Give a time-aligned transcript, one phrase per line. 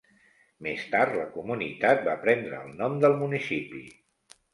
[0.67, 3.83] Més tard, la comunitat va prendre el nom del municipi.